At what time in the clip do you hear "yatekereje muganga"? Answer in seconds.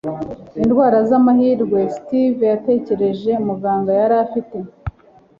2.53-3.91